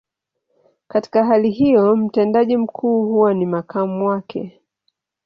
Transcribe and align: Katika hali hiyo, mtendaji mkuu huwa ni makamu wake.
Katika 0.87 1.25
hali 1.25 1.51
hiyo, 1.51 1.95
mtendaji 1.95 2.57
mkuu 2.57 3.05
huwa 3.05 3.33
ni 3.33 3.45
makamu 3.45 4.07
wake. 4.07 4.61